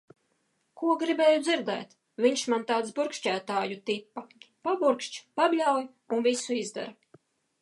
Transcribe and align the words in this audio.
Ko 0.81 0.87
gribēju 1.03 1.41
dzirdēt. 1.47 1.93
Viņš 2.27 2.45
man 2.55 2.65
tāds 2.73 2.95
brukšķētāju 3.01 3.79
tipa- 3.91 4.27
paburkšķ, 4.69 5.23
pabļauj 5.43 5.87
un 5.91 6.31
visu 6.31 6.61
izdara. 6.65 7.23